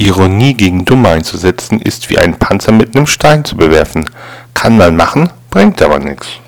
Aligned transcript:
Ironie 0.00 0.54
gegen 0.54 0.86
Dumme 0.86 1.10
einzusetzen, 1.10 1.78
ist 1.78 2.08
wie 2.08 2.18
einen 2.18 2.38
Panzer 2.38 2.72
mit 2.72 2.94
nem 2.94 3.06
Stein 3.06 3.44
zu 3.44 3.54
bewerfen. 3.54 4.08
Kann 4.54 4.78
man 4.78 4.96
machen, 4.96 5.28
bringt 5.50 5.82
aber 5.82 5.98
nix 5.98 6.40